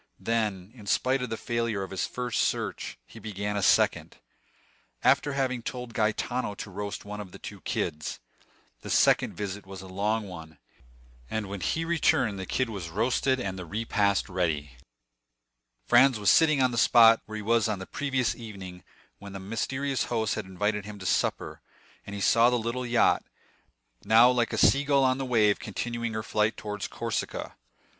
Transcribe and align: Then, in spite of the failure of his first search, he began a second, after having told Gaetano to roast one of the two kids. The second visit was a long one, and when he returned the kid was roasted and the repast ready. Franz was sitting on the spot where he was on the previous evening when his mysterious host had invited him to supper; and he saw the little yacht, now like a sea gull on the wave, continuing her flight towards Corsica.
Then, 0.19 0.71
in 0.73 0.87
spite 0.87 1.21
of 1.21 1.29
the 1.29 1.37
failure 1.37 1.83
of 1.83 1.91
his 1.91 2.07
first 2.07 2.41
search, 2.41 2.97
he 3.05 3.19
began 3.19 3.55
a 3.55 3.61
second, 3.61 4.17
after 5.03 5.33
having 5.33 5.61
told 5.61 5.93
Gaetano 5.93 6.55
to 6.55 6.71
roast 6.71 7.05
one 7.05 7.19
of 7.21 7.31
the 7.31 7.37
two 7.37 7.61
kids. 7.61 8.19
The 8.81 8.89
second 8.89 9.35
visit 9.35 9.63
was 9.67 9.83
a 9.83 9.87
long 9.87 10.27
one, 10.27 10.57
and 11.29 11.47
when 11.47 11.61
he 11.61 11.85
returned 11.85 12.39
the 12.39 12.47
kid 12.47 12.67
was 12.67 12.89
roasted 12.89 13.39
and 13.39 13.59
the 13.59 13.65
repast 13.67 14.27
ready. 14.27 14.71
Franz 15.85 16.17
was 16.17 16.31
sitting 16.31 16.63
on 16.63 16.71
the 16.71 16.79
spot 16.79 17.21
where 17.27 17.35
he 17.35 17.43
was 17.43 17.67
on 17.67 17.77
the 17.77 17.85
previous 17.85 18.33
evening 18.33 18.83
when 19.19 19.35
his 19.35 19.43
mysterious 19.43 20.05
host 20.05 20.33
had 20.33 20.45
invited 20.45 20.83
him 20.83 20.97
to 20.97 21.05
supper; 21.05 21.61
and 22.07 22.15
he 22.15 22.21
saw 22.21 22.49
the 22.49 22.57
little 22.57 22.87
yacht, 22.87 23.23
now 24.03 24.31
like 24.31 24.51
a 24.51 24.57
sea 24.57 24.83
gull 24.83 25.03
on 25.03 25.19
the 25.19 25.25
wave, 25.25 25.59
continuing 25.59 26.13
her 26.13 26.23
flight 26.23 26.57
towards 26.57 26.87
Corsica. 26.87 27.55